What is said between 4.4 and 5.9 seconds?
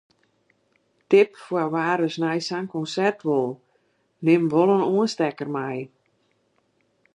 wol in oanstekker mei.